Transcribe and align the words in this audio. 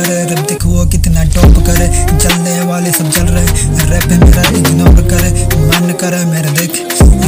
करे, 0.00 0.22
रब 0.24 0.46
देखो 0.48 0.68
वो 0.68 0.84
कितना 0.86 1.24
टॉप 1.34 1.56
करे। 1.66 1.86
जलने 2.16 2.60
वाले 2.68 2.90
सब 2.92 3.10
जल 3.10 3.26
रहे 3.26 3.46
रैप 3.90 4.08
मेरा 4.24 4.42
इग्नोर 4.58 5.00
करे। 5.10 5.30
मन 5.60 5.92
करे 6.00 6.24
मेरे 6.24 6.50
देख, 6.58 6.80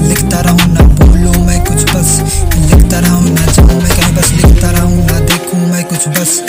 लिखता 0.09 0.41
रहूँ 0.41 0.73
ना 0.73 0.83
बोलूँ 0.99 1.45
मैं 1.47 1.59
कुछ 1.65 1.85
बस। 1.93 2.11
लिखता 2.57 2.99
रहूँ 2.99 3.31
ना 3.31 3.47
जाऊँ 3.47 3.81
मैं 3.83 3.91
कहीं 3.91 4.15
बस। 4.17 4.33
लिखता 4.33 4.71
रहूँ 4.71 5.05
ना 5.07 5.19
देखूँ 5.21 5.61
मैं 5.71 5.85
कुछ 5.85 6.09
बस। 6.09 6.41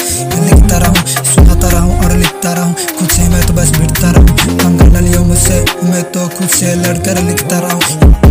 लिखता 0.45 0.77
रहूँ, 0.77 1.05
सुनाता 1.33 1.69
रहूँ 1.69 1.97
और 2.05 2.17
लिखता 2.17 2.53
रहूँ। 2.53 2.73
खुद 2.99 3.09
से 3.09 3.29
मैं 3.29 3.45
तो 3.47 3.53
बस 3.53 3.71
भिड़ता 3.77 4.11
रहूँ। 4.11 4.57
पंगा 4.57 4.99
न 4.99 5.03
लियो 5.03 5.23
मुझसे, 5.23 5.63
मैं 5.83 6.03
तो 6.11 6.27
खुद 6.37 6.47
से 6.49 6.75
लड़कर 6.75 7.21
लिखता 7.23 7.59
रहूँ। 7.59 8.22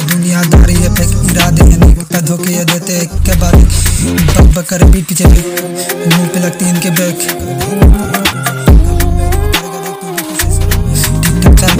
ये 0.00 0.06
दुनियादारी 0.08 0.74
ये 0.74 0.88
फेक 0.96 1.10
इरादे 1.30 1.64
हैं 1.64 1.78
नहीं 1.78 2.04
का 2.08 2.20
धोखे 2.26 2.52
ये 2.52 2.64
देते 2.64 2.92
एक 2.98 3.10
के 3.24 3.34
बाद 3.40 3.56
बक 4.30 4.46
बक 4.56 4.64
कर 4.68 4.84
पीछे 4.92 5.24
भी 5.24 5.40
मुँह 6.08 6.28
पे 6.32 6.40
लगती 6.40 6.68
इनके 6.68 6.90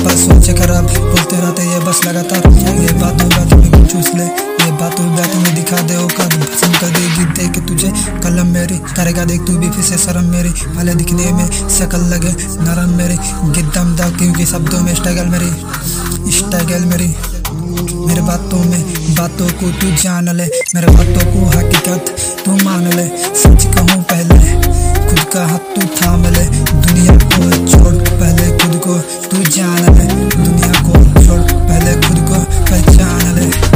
पास 0.01 0.19
सोचे 0.19 0.53
खराब, 0.53 0.85
बोलते 0.85 1.37
रहते 1.37 1.63
ये 1.63 1.79
बस 1.81 2.01
लगातार। 2.05 2.43
ये 2.81 2.93
बातों 3.01 3.29
बातों 3.31 3.57
में 3.59 3.87
चूस 3.87 4.09
ले, 4.15 4.25
ये 4.25 4.71
बातों 4.81 5.07
बातों 5.17 5.41
में 5.41 5.55
दिखा 5.55 5.81
दे 5.89 5.97
औकात 5.97 6.35
पसंद 6.35 6.77
कर 6.77 6.91
देगी 6.91 7.25
देख 7.39 7.59
तुझे 7.69 7.93
कलम 8.23 8.47
मेरी 8.55 8.79
करेगा 8.97 9.25
देख 9.25 9.41
तू 9.47 9.57
भी 9.59 9.71
फिर 9.71 9.85
से 9.85 9.99
शर्म 10.05 10.31
मेरी। 10.33 10.51
भले 10.77 10.95
दिखने 10.95 11.33
में 11.33 11.47
शकल 11.79 12.05
लगे, 12.13 12.33
नरम 12.65 12.97
मेरी, 12.99 13.19
गिद्दम 13.57 13.97
दा 13.97 14.11
क्योंकि 14.19 14.47
शब्दों 14.47 14.81
में 14.81 14.95
स्ट्रगल 14.95 15.27
मेरी, 15.35 15.51
स्ट्रगल 16.39 16.85
मेरे। 16.93 17.15
बातों 18.31 18.59
में, 18.59 18.83
बातों 19.15 19.47
को 19.51 19.69
तू 19.71 19.91
जान 20.03 20.29
ले। 20.29 20.45
मेरे 20.75 20.87
बातों 20.87 21.25
को 21.31 21.47
हकीकत 21.47 22.17
तू 22.45 22.53
मान 22.65 22.85
ले। 22.87 23.07
सच 23.35 23.65
कहूँ 23.75 24.03
पहले, 24.03 24.39
खुद 25.09 25.21
का 25.33 25.47
हाथ 25.47 25.65
तू 25.75 25.87
थाम 25.97 26.23
ले। 26.27 26.45
दुनिया 26.87 27.17
को 27.25 27.51
छोड़ 27.73 27.95
पहले 28.21 28.47
खुद 28.59 28.81
को 28.87 28.99
तू 29.29 29.43
जान 29.51 29.83
ले। 29.99 30.07
दुनिया 30.37 30.73
को 30.87 31.25
छोड़ 31.25 31.41
पहले 31.41 31.93
खुद 32.07 32.19
को 32.29 32.39
पहचान 32.71 33.35
ले। 33.35 33.71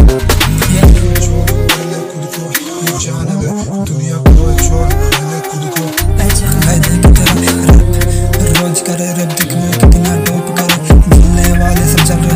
करे 8.86 9.12
रैप 9.12 9.28
देखो 9.28 9.58
कितना 9.72 10.12
टॉप 10.24 10.46
करे। 10.58 10.94
मिलने 11.08 11.58
वाले 11.58 11.84
सब 11.92 11.98
चल 11.98 12.14
रहे 12.14 12.33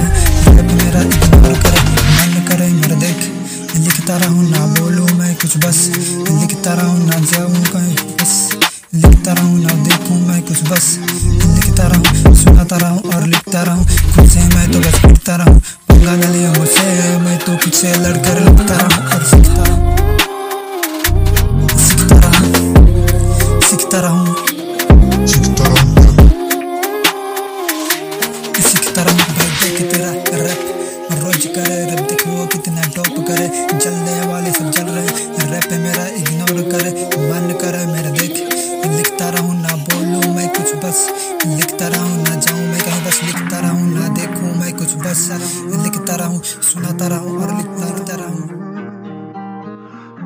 बस। 5.69 5.81
लिखता 5.97 6.73
रहूँ 6.75 6.99
ना 7.07 7.17
जाऊँ 7.31 7.63
कहीं 7.73 7.95
बस। 8.17 8.33
लिखता 8.95 9.33
रहूँ 9.33 9.59
ना 9.61 9.73
देखूँ 9.85 10.17
मैं 10.29 10.41
कुछ 10.43 10.63
बस। 10.71 10.87
लिखता 11.01 11.87
रहूँ 11.93 12.35
सुनाता 12.37 12.77
रहूँ 12.77 13.13
और 13.15 13.27
लिखता 13.27 13.63
रहूँ। 13.63 13.85
खुद 14.15 14.29
से 14.31 14.41
मैं 14.55 14.71
तो 14.73 14.79
बस 14.81 15.05
लिखता 15.05 15.37
रहूँ। 15.37 15.61
पंगा 15.91 16.15
न 16.17 16.31
लियो 16.33 16.53
मुझसे 16.53 17.19
मैं 17.25 17.39
तो 17.45 17.57
खुद 17.65 17.73
से 17.73 17.93
लड़कर 17.97 18.41
लिखता 18.41 18.77
रहूँ 18.77 19.05
और 19.13 19.25
सीखता 19.25 19.63
रहूँ। 19.69 19.97
सीखता 21.79 22.19
रहूँ। 22.27 22.47
सीखता 23.67 23.99
रहूँ। 24.01 25.27
सीखता 25.27 25.65
रहूँगा 25.69 26.07
किसी 28.57 28.79
की 28.79 28.91
तरह 28.93 29.13
भाई 29.13 29.51
देख 29.63 29.93
तेरा 29.93 30.11
रैप। 30.45 30.65
रोज 31.23 31.47
करे 31.55 31.85
रैप 31.91 32.01
देखो 32.09 32.47
कितना 32.47 32.83
टॉप 32.97 33.25
करे। 33.29 33.49
जलने 33.79 34.21
वाले 34.33 34.53
सब 34.53 34.71
जल 34.71 34.87
रहे। 34.87 35.28
रैप 36.51 36.73
कर, 36.73 36.85
मन 37.21 37.53
कर, 37.61 37.87
मेरे 37.87 38.11
देख। 38.11 38.37
लिखता 38.97 39.29
रहूँ 39.29 39.55
ना 39.63 39.77
बोलू 39.77 40.35
मैं 40.35 40.49
कुछ 40.49 40.75
बस। 40.75 41.09
लिखता 41.47 41.89
रहूँ 41.89 42.23
ना 42.23 42.35
जाऊँ 42.35 42.61
मैं 42.61 42.81
कहीं 42.81 43.05
बस। 43.05 43.21
लिखता 43.25 43.61
रहूँ 43.61 43.95
ना 43.95 44.09
देखूँ 44.09 44.57
मैं 44.57 44.73
कुछ 44.77 44.95
बस। 44.95 45.29
लिखता 45.85 46.15
रहूँ, 46.15 46.43
सुनाता 46.43 47.07
रहूँ 47.07 47.43
और 47.43 47.57
लिखता 47.57 48.58